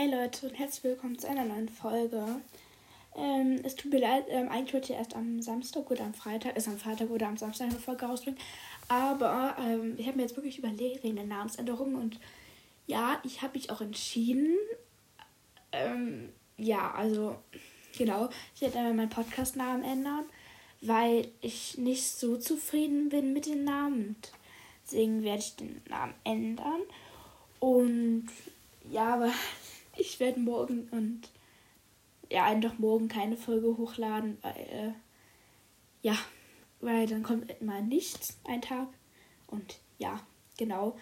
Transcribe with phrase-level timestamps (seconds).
[0.00, 2.24] Hey Leute und herzlich willkommen zu einer neuen Folge.
[3.14, 6.56] Ähm, es tut mir leid, ähm, eigentlich wollte ich erst am Samstag oder am Freitag,
[6.56, 8.40] ist am Freitag oder am Samstag eine Folge rausbringen.
[8.88, 12.18] Aber ähm, ich habe mir jetzt wirklich überlegt wegen der Namensänderung und
[12.86, 14.56] ja, ich habe mich auch entschieden.
[15.70, 17.36] Ähm, ja, also
[17.98, 20.24] genau, ich werde einmal meinen Podcast-Namen ändern,
[20.80, 24.16] weil ich nicht so zufrieden bin mit dem Namen.
[24.86, 26.80] Deswegen werde ich den Namen ändern.
[27.58, 28.30] Und
[28.90, 29.30] ja, aber
[30.00, 31.28] ich werde morgen und
[32.30, 34.92] ja, einfach morgen keine Folge hochladen, weil äh,
[36.02, 36.16] ja,
[36.80, 38.88] weil dann kommt mal nichts ein Tag.
[39.48, 40.20] Und ja,
[40.56, 40.96] genau.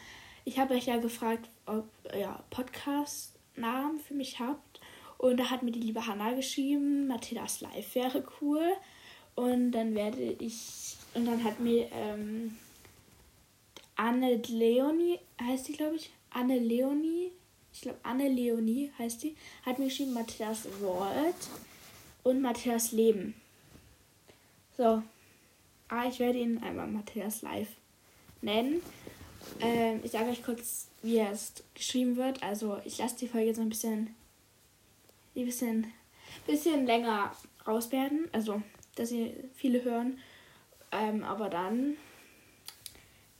[0.45, 4.81] Ich habe euch ja gefragt, ob ihr Podcast-Namen für mich habt.
[5.19, 8.73] Und da hat mir die liebe Hanna geschrieben, Mathildas Live wäre cool.
[9.35, 12.57] Und dann werde ich, und dann hat mir ähm,
[13.95, 17.31] Anne Leonie, heißt die, glaube ich, Anne Leonie
[17.73, 21.49] ich glaube Anne Leonie heißt die, hat mir geschrieben Matthias Wort
[22.23, 23.35] und Matthias Leben.
[24.77, 25.03] So.
[25.89, 27.69] Ah, ich werde ihn einmal Matthias Live
[28.43, 28.83] nennen.
[29.61, 32.43] Ähm, ich sage euch kurz, wie es geschrieben wird.
[32.43, 34.15] Also ich lasse die Folge jetzt ein bisschen,
[35.35, 35.93] ein bisschen,
[36.47, 37.33] bisschen länger
[37.67, 38.29] raus werden.
[38.33, 38.63] Also,
[38.97, 40.19] dass sie viele hören.
[40.93, 41.97] Ähm, aber dann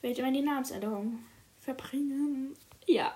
[0.01, 1.19] werde ich immer die Namensänderung
[1.61, 2.55] verbringen.
[2.87, 3.15] Ja.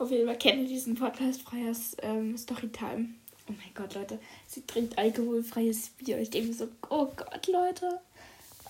[0.00, 3.10] Auf jeden Fall kennt ihr diesen Podcast Freies ähm, Storytime.
[3.46, 4.18] Oh mein Gott, Leute.
[4.46, 6.18] Sie trinkt alkoholfreies Bier.
[6.18, 8.00] Ich denke so, oh Gott, Leute.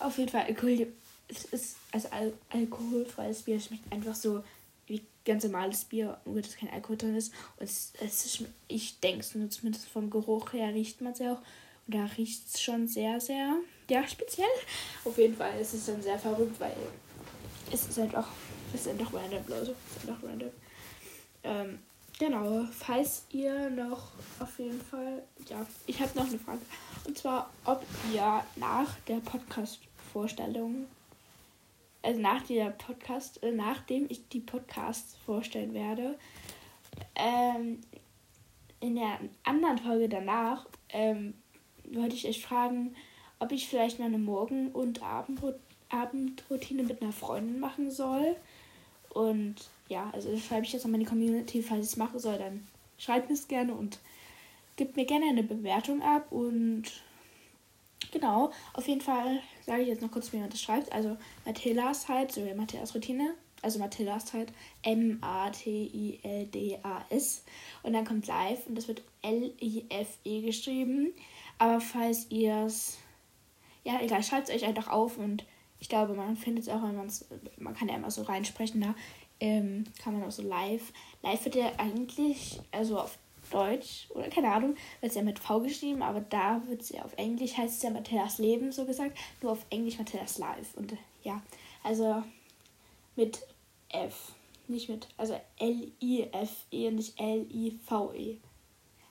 [0.01, 0.89] Auf jeden Fall, Alkohol
[1.29, 4.43] es ist, also Al alkoholfreies Bier schmeckt einfach so
[4.89, 7.33] wie ganz normales Bier, nur dass kein Alkohol drin ist.
[7.59, 11.35] Und es, es ich denke es nur zumindest vom Geruch her riecht man es ja
[11.35, 11.43] auch.
[11.87, 13.55] Und da riecht es schon sehr, sehr,
[13.89, 14.49] ja, speziell.
[15.05, 16.75] Auf jeden Fall ist es dann sehr verrückt, weil
[17.71, 18.29] es ist einfach,
[18.75, 19.77] es ist einfach random, Leute.
[19.95, 20.51] Es ist einfach random.
[21.43, 21.79] Ähm,
[22.19, 26.61] genau, falls ihr noch auf jeden Fall, ja, ich habe noch eine Frage.
[27.07, 30.87] Und zwar, ob ihr nach der Podcast-Vorstellung,
[32.03, 36.19] also nach der Podcast, äh, nachdem ich die Podcasts vorstellen werde,
[37.15, 37.81] ähm,
[38.81, 41.35] in der anderen Folge danach, ähm,
[41.85, 42.95] wollte ich euch fragen,
[43.39, 45.01] ob ich vielleicht meine Morgen- und
[45.91, 48.37] Abendroutine mit einer Freundin machen soll.
[49.11, 49.57] Und
[49.89, 52.67] ja, also schreibe ich jetzt an meine Community, falls ich es machen soll, dann
[52.99, 53.99] schreibt mir es gerne und
[54.77, 56.31] gebt mir gerne eine Bewertung ab.
[56.31, 56.85] Und
[58.13, 60.93] genau, auf jeden Fall sage ich jetzt noch kurz, wie man das schreibt.
[60.93, 63.35] Also Matildas halt, so wie Matildas Routine.
[63.63, 65.45] Also Matildas halt M-A-T-I-L-D-A-S.
[67.83, 71.13] Und dann kommt live und das wird L-I-F-E geschrieben.
[71.59, 72.99] Aber falls ihr es.
[73.85, 75.45] Ja, egal, schreibt es euch einfach auf und
[75.81, 77.27] ich glaube, man findet es auch, wenn man es.
[77.59, 78.95] Man kann ja immer so reinsprechen da
[79.41, 80.93] ähm, kann man auch so live.
[81.23, 83.19] Live wird ja eigentlich, also auf
[83.51, 87.03] Deutsch oder keine Ahnung, wird es ja mit V geschrieben, aber da wird es ja
[87.03, 90.77] auf Englisch, heißt es ja Matthias Leben so gesagt, nur auf Englisch Matthias Live.
[90.77, 91.43] Und ja,
[91.83, 92.23] also
[93.17, 93.41] mit
[93.89, 94.33] F,
[94.69, 98.37] nicht mit, also L-I-F-E und nicht L-I-V-E.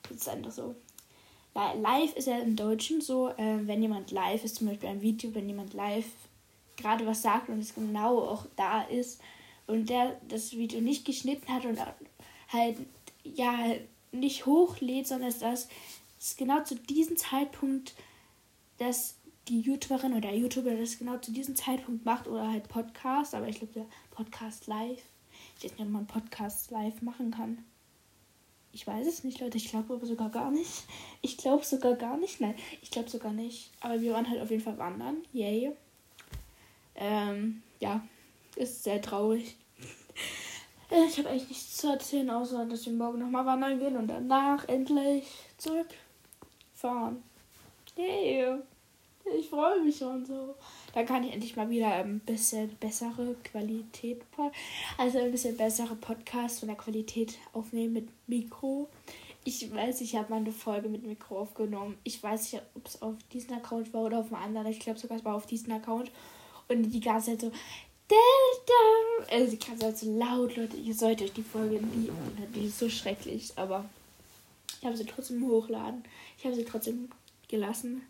[0.08, 0.74] Das ist einfach so.
[1.52, 5.34] Live ist ja im Deutschen so, äh, wenn jemand live ist, zum Beispiel ein Video,
[5.34, 6.06] wenn jemand live
[6.80, 9.20] gerade was sagt und es genau auch da ist,
[9.70, 11.78] und der das Video nicht geschnitten hat und
[12.48, 12.76] halt
[13.22, 13.54] ja
[14.12, 15.68] nicht hochlädt, sondern dass
[16.18, 17.94] es genau zu diesem Zeitpunkt,
[18.78, 19.16] dass
[19.48, 23.48] die YouTuberin oder der YouTuber das genau zu diesem Zeitpunkt macht oder halt Podcast, aber
[23.48, 25.02] ich glaube der Podcast live.
[25.56, 27.64] Ich weiß nicht, ob man Podcast live machen kann.
[28.72, 29.56] Ich weiß es nicht, Leute.
[29.56, 30.84] Ich glaube aber sogar gar nicht.
[31.22, 32.40] Ich glaube sogar gar nicht.
[32.40, 33.72] Nein, ich glaube sogar nicht.
[33.80, 35.18] Aber wir waren halt auf jeden Fall wandern.
[35.32, 35.72] Yay.
[37.00, 38.02] Ähm, ja,
[38.56, 39.56] ist sehr traurig.
[41.08, 44.66] Ich habe eigentlich nichts zu erzählen, außer dass wir morgen nochmal wandern gehen und danach
[44.68, 45.24] endlich
[45.56, 47.22] zurückfahren.
[47.96, 48.56] Yay!
[49.38, 50.56] Ich freue mich schon so.
[50.92, 54.22] Dann kann ich endlich mal wieder ein bisschen bessere Qualität,
[54.98, 58.88] also ein bisschen bessere Podcast von der Qualität aufnehmen mit Mikro.
[59.44, 61.98] Ich weiß, ich habe mal eine Folge mit Mikro aufgenommen.
[62.02, 64.66] Ich weiß nicht, ob es auf diesem Account war oder auf einem anderen.
[64.66, 66.10] Ich glaube sogar, es war auf diesem Account.
[66.70, 67.52] Und die ganze Zeit so,
[69.30, 70.76] also, die kann halt so laut, Leute.
[70.76, 72.16] Ihr sollt euch die Folge lieben.
[72.54, 73.52] Die ist so schrecklich.
[73.56, 73.84] Aber
[74.80, 76.02] ich habe sie trotzdem hochladen.
[76.38, 77.10] Ich habe sie trotzdem
[77.48, 78.02] gelassen,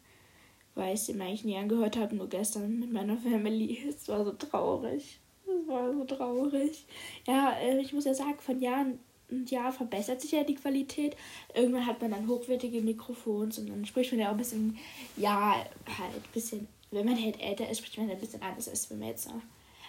[0.74, 2.14] weil ich sie mir eigentlich nie angehört habe.
[2.14, 3.78] Nur gestern mit meiner Family.
[3.88, 5.18] Es war so traurig.
[5.44, 6.84] Es war so traurig.
[7.26, 8.86] Ja, äh, ich muss ja sagen, von Jahr
[9.30, 11.16] und Jahr verbessert sich ja die Qualität.
[11.54, 14.78] Irgendwann hat man dann hochwertige Mikrofons und dann spricht man ja auch ein bisschen,
[15.16, 18.90] ja, halt ein bisschen, wenn man halt älter ist, spricht man ein bisschen anders, als
[18.90, 19.28] wenn man jetzt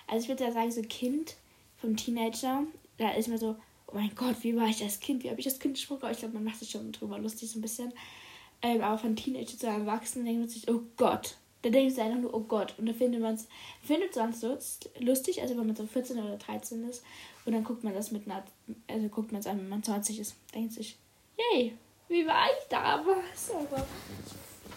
[0.08, 1.36] also ich würde sagen, so Kind
[1.78, 2.64] vom Teenager,
[2.98, 3.56] da ist man so,
[3.88, 5.24] oh mein Gott, wie war ich als Kind?
[5.24, 6.10] Wie habe ich als Kind gesprochen?
[6.12, 7.94] Ich glaube, man macht sich schon drüber lustig so ein bisschen.
[8.62, 11.36] Ähm, aber von Teenager zu Erwachsenen denkt man sich, oh Gott.
[11.64, 12.76] Da denkt man einfach nur, oh Gott.
[12.78, 13.48] Und da findet man es
[13.84, 14.58] findet so
[15.00, 17.04] lustig, also wenn man so 14 oder 13 ist.
[17.46, 18.44] Und dann guckt man das mit einer,
[18.88, 20.36] also guckt man es an, wenn man 20 ist.
[20.54, 20.98] Denkt sich,
[21.38, 21.74] yay,
[22.08, 23.52] wie war ich damals?
[23.52, 23.86] Aber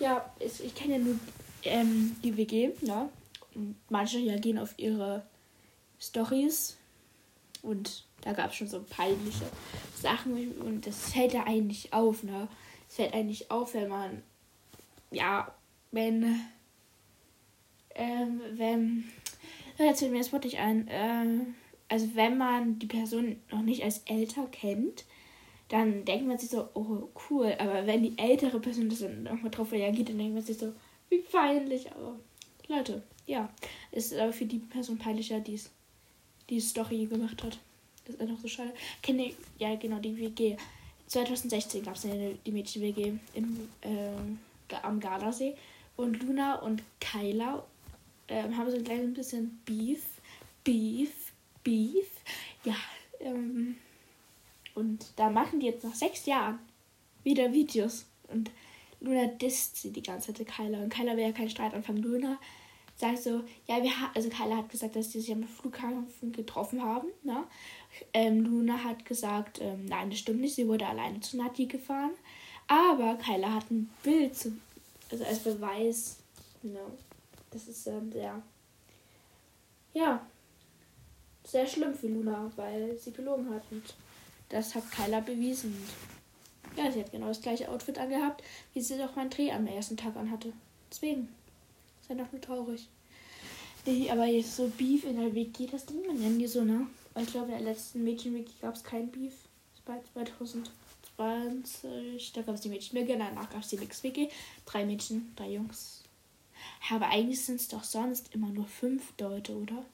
[0.01, 1.19] ja, ich, ich kenne ja nur
[1.65, 3.09] ähm, die WG, ja.
[3.55, 5.25] Und manche ja gehen auf ihre
[6.01, 6.77] Stories
[7.63, 9.45] und da gab es schon so peinliche
[10.01, 12.49] Sachen und das fällt ja eigentlich auf, ne?
[12.89, 14.23] Es fällt eigentlich auf, wenn man,
[15.11, 15.55] ja,
[15.93, 16.41] wenn,
[17.95, 19.05] ähm, wenn,
[19.79, 21.47] jetzt fällt mir das Wort nicht ein, äh,
[21.89, 25.05] also wenn man die Person noch nicht als älter kennt,
[25.69, 29.51] dann denkt man sich so, oh cool, aber wenn die ältere Person das dann nochmal
[29.51, 30.73] drauf reagiert, dann denkt man sich so,
[31.09, 32.19] wie peinlich, aber
[32.69, 33.49] Leute, ja,
[33.93, 35.71] ist aber für die Person peinlicher, die es
[36.51, 37.59] die Story gemacht hat.
[38.05, 38.73] Das ist einfach so schade.
[39.03, 40.57] Kenne ja genau die WG.
[41.07, 43.13] 2016 gab es die Mädchen-WG
[43.83, 45.55] äh, am Gardasee.
[45.97, 47.65] Und Luna und Kyla
[48.27, 50.03] äh, haben so ein kleines bisschen Beef.
[50.65, 52.09] Beef, Beef.
[52.65, 52.77] Ja,
[53.21, 53.77] ähm,
[54.75, 56.59] und da machen die jetzt nach sechs Jahren
[57.23, 58.07] wieder Videos.
[58.29, 58.51] Und
[59.05, 60.79] Luna disst sie die ganze Zeit, Kyla.
[60.79, 62.03] Und Kyla will ja keinen Streit anfangen.
[62.03, 62.39] Luna
[62.97, 66.83] sagt so, ja, wir haben, also Kyla hat gesagt, dass die sich am Flughafen getroffen
[66.83, 67.45] haben, ne?
[68.13, 72.13] Ähm, Luna hat gesagt, ähm, nein, das stimmt nicht, sie wurde alleine zu Nati gefahren.
[72.67, 74.57] Aber Kyla hat ein Bild, zu,
[75.11, 76.19] also als Beweis,
[76.63, 76.81] ne?
[77.51, 78.43] Das ist ähm, sehr,
[79.93, 80.27] ja,
[81.45, 83.95] sehr schlimm für Luna, weil sie gelogen hat und
[84.49, 85.77] das hat Kyla bewiesen.
[86.77, 88.43] Ja, sie hat genau das gleiche Outfit angehabt,
[88.73, 90.53] wie sie doch meinen Dreh am ersten Tag anhatte.
[90.91, 91.29] Deswegen.
[92.01, 92.89] Ist einfach nur traurig.
[93.87, 96.87] Nee, aber jetzt so Beef in der WG, das Ding, man nennen die so, ne?
[97.17, 99.35] Ich glaube, in der letzten Mädchen-WG gab es kein Beef.
[99.77, 102.33] Das war 2020.
[102.33, 104.29] Da gab es die Mädchen-WG, danach gab es die Mix-WG.
[104.67, 106.03] Drei Mädchen, drei Jungs.
[106.89, 109.85] Ja, aber eigentlich sind es doch sonst immer nur fünf Leute, oder?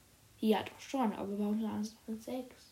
[0.40, 1.94] Ja, doch schon, aber warum waren es
[2.24, 2.69] sechs?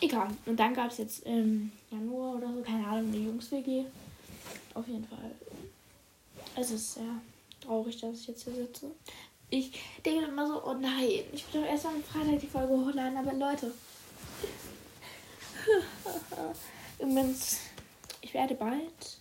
[0.00, 0.28] Egal.
[0.46, 3.84] Und dann gab es jetzt im Januar oder so, keine Ahnung, eine Jungs-WG.
[4.74, 5.30] Auf jeden Fall.
[6.56, 7.20] Es ist sehr
[7.60, 8.90] traurig, dass ich jetzt hier sitze.
[9.50, 9.72] Ich
[10.04, 13.32] denke immer so, oh nein, ich will doch erst am Freitag die Folge hochladen, aber
[13.34, 13.72] Leute.
[16.98, 17.58] Übrigens,
[18.20, 19.20] ich werde bald.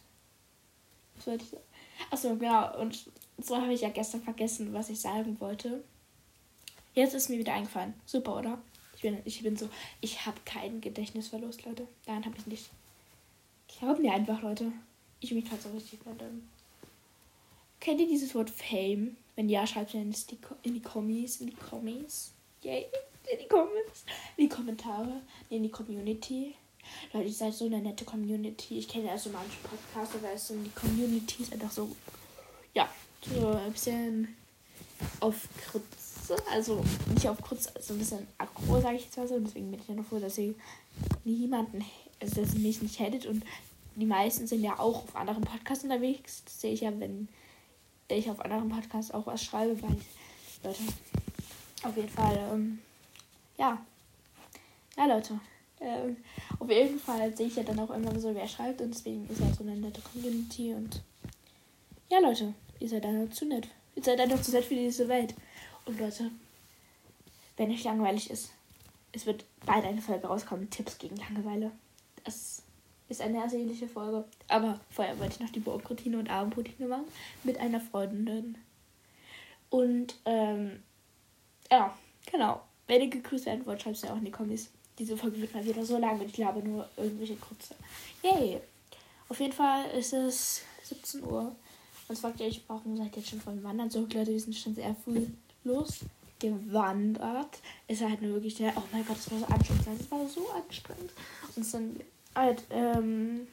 [1.15, 1.63] Was wollte ich sagen?
[2.09, 2.79] Achso, genau.
[2.79, 3.05] Und
[3.37, 5.83] so habe ich ja gestern vergessen, was ich sagen wollte.
[6.93, 7.93] Jetzt ist mir wieder eingefallen.
[8.05, 8.61] Super, oder?
[9.01, 9.67] Ich bin, ich bin so,
[9.99, 11.87] ich habe keinen Gedächtnisverlust, Leute.
[12.05, 12.69] Nein, habe ich nicht.
[13.67, 14.71] Glaubt mir einfach, Leute.
[15.19, 16.43] Ich bin gerade so richtig verdammt.
[17.79, 19.17] Kennt ihr dieses Wort Fame?
[19.35, 22.33] Wenn ja, schreibt ihr in die, in die Kommis, in die Kommis.
[22.61, 22.85] Yay,
[23.31, 24.05] in die Kommis.
[24.37, 26.53] In die Kommentare, in die Community.
[27.11, 28.77] Leute, ihr seid so eine nette Community.
[28.77, 31.89] Ich kenne ja so manche Podcasts, aber es sind die Communities einfach so,
[32.75, 32.87] ja,
[33.27, 34.35] so ein bisschen
[35.21, 35.47] auf
[36.31, 36.51] Krütze.
[36.51, 36.83] Also
[37.13, 39.39] nicht auf Krütze, so ein bisschen aggro, sage ich jetzt mal so.
[39.39, 40.55] Deswegen bin ich ja noch froh, dass ihr
[41.23, 41.83] niemanden,
[42.19, 43.25] also dass ihr mich nicht hättet.
[43.25, 43.43] Und
[43.95, 46.43] die meisten sind ja auch auf anderen Podcasts unterwegs.
[46.45, 47.27] Das sehe ich ja, wenn
[48.09, 50.81] ich auf anderen Podcasts auch was schreibe, weil ich, Leute,
[51.83, 52.79] auf jeden Fall, ähm,
[53.57, 53.83] ja.
[54.97, 55.39] Ja, Leute.
[55.79, 56.17] Ähm,
[56.59, 59.39] auf jeden Fall sehe ich ja dann auch immer so, wer schreibt und deswegen ist
[59.39, 61.01] ja so eine nette Community und
[62.09, 63.69] ja, Leute, ihr seid einfach zu nett.
[63.95, 65.33] Ihr seid einfach zu nett für diese Welt.
[65.85, 66.31] Und Leute,
[67.57, 68.51] wenn euch langweilig ist,
[69.11, 71.71] es wird bald eine Folge rauskommen Tipps gegen Langeweile.
[72.23, 72.63] Das
[73.09, 74.25] ist eine ersehnliche Folge.
[74.47, 77.05] Aber vorher wollte ich noch die Morgenroutine und Abendroutine machen
[77.43, 78.57] mit einer Freundin.
[79.69, 80.81] Und, ähm,
[81.69, 81.97] ja,
[82.31, 82.61] genau.
[82.87, 84.69] Wenn ihr gegrüßt werden wollt, schreibt es mir auch in die Kommis.
[84.97, 87.75] Diese Folge wird mal wieder so lang und ich glaube nur irgendwelche kurze.
[88.21, 88.59] Yay!
[89.29, 91.55] Auf jeden Fall ist es 17 Uhr.
[92.07, 93.89] Und fragt ihr euch, warum seid ihr jetzt schon vom Wandern?
[93.89, 95.27] So, Leute, wir sind schon sehr früh
[96.39, 97.59] gewandert.
[97.87, 100.01] Ist halt nur wirklich der, oh mein Gott, das war so anstrengend.
[100.01, 101.11] Das war so anstrengend.
[101.55, 102.03] Und sind
[102.35, 103.47] halt ähm,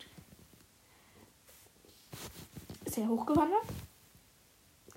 [2.86, 3.64] sehr hoch gewandert.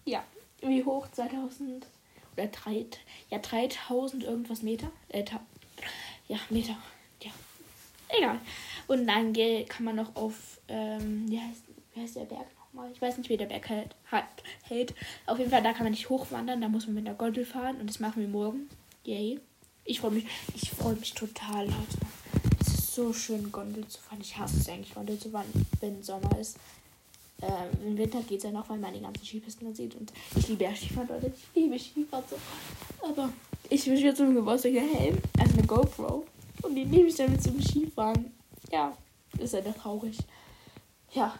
[0.05, 0.23] Ja,
[0.61, 1.07] wie hoch?
[1.11, 1.85] 2000
[2.33, 2.85] oder 3,
[3.29, 4.91] ja, 3000 irgendwas Meter.
[5.09, 5.25] Äh,
[6.27, 6.77] ja, Meter.
[7.21, 7.31] Ja,
[8.09, 8.39] egal.
[8.87, 9.33] Und dann
[9.67, 11.63] kann man noch auf, ähm, wie heißt,
[11.93, 12.91] wie heißt der Berg nochmal?
[12.91, 14.25] Ich weiß nicht, wie der Berg halt, halt,
[14.63, 14.93] hält.
[15.25, 17.77] Auf jeden Fall, da kann man nicht hochwandern, da muss man mit der Gondel fahren
[17.79, 18.69] und das machen wir morgen.
[19.03, 19.39] Yay.
[19.83, 21.97] Ich freue mich, ich freue mich total, Leute
[22.91, 24.19] so schön, Gondel zu fahren.
[24.21, 25.47] Ich hasse es eigentlich, Gondel zu fahren,
[25.79, 26.57] wenn Sommer ist.
[27.41, 29.95] Ähm, Im Winter geht es ja noch, weil man die ganzen Skipisten dann sieht.
[29.95, 31.33] Und ich liebe ja Skifahren, Leute.
[31.33, 32.37] Ich liebe Skifahren so.
[33.03, 33.29] Aber
[33.69, 36.25] ich wünsche so einen Geburtstag Helm, also eine GoPro.
[36.61, 38.31] Und die nehme ich dann mit zum Skifahren.
[38.71, 38.95] Ja,
[39.39, 40.17] ist ja traurig.
[41.13, 41.33] Ja,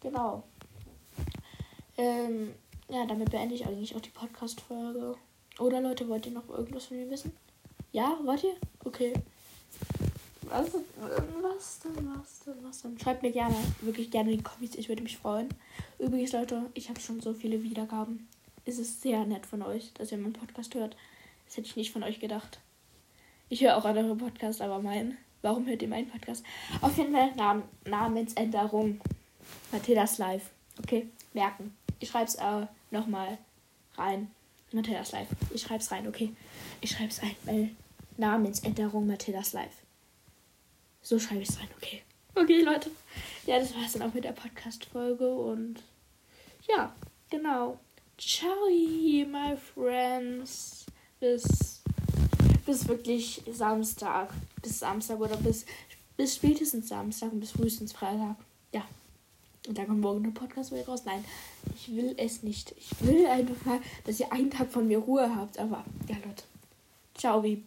[0.00, 0.42] genau.
[1.98, 2.54] Ähm,
[2.88, 5.16] ja, damit beende ich eigentlich auch die Podcast-Folge.
[5.58, 7.32] Oder Leute, wollt ihr noch irgendwas von mir wissen?
[7.92, 8.54] Ja, wollt ihr?
[8.84, 9.12] Okay.
[10.42, 12.98] Was, was denn, was denn, was denn?
[12.98, 15.48] Schreibt mir gerne, wirklich gerne in die Kommis, ich würde mich freuen.
[15.98, 18.28] Übrigens, Leute, ich habe schon so viele Wiedergaben.
[18.64, 20.96] Es ist sehr nett von euch, dass ihr meinen Podcast hört.
[21.46, 22.60] Das hätte ich nicht von euch gedacht.
[23.48, 25.18] Ich höre auch andere Podcasts, aber meinen.
[25.42, 26.44] Warum hört ihr meinen Podcast?
[26.80, 29.00] Auf jeden Fall Nam Namensänderung.
[29.72, 30.50] Mathildas Live.
[30.78, 31.77] Okay, merken.
[32.00, 33.38] Ich schreibe es äh, nochmal
[33.96, 34.30] rein.
[34.72, 35.28] Mathildas Live.
[35.54, 36.34] Ich schreibe es rein, okay.
[36.80, 37.70] Ich schreibe es ein, weil
[38.16, 39.72] Namensänderung Mathildas Live.
[41.02, 42.02] So schreibe ich es rein, okay.
[42.34, 42.90] Okay, Leute.
[43.46, 45.82] Ja, das war es dann auch mit der Podcast-Folge und
[46.68, 46.94] ja,
[47.30, 47.78] genau.
[48.18, 50.86] Ciao, my friends.
[51.18, 51.82] Bis,
[52.66, 54.32] bis wirklich Samstag.
[54.62, 55.64] Bis Samstag oder bis,
[56.16, 58.36] bis spätestens Samstag und bis frühestens Freitag.
[58.72, 58.82] Ja.
[59.68, 61.02] Und dann kommt morgen eine Podcast-Folge raus.
[61.04, 61.22] Nein,
[61.74, 62.74] ich will es nicht.
[62.78, 65.58] Ich will einfach mal, dass ihr einen Tag von mir Ruhe habt.
[65.58, 66.44] Aber ja, Leute.
[67.14, 67.62] Ciao, wie.